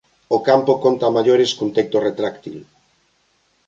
O 0.35 0.37
campo 0.47 0.71
conta 0.83 1.03
a 1.07 1.15
maiores 1.17 1.51
cun 1.57 1.69
teito 1.75 1.97
retráctil. 2.07 2.57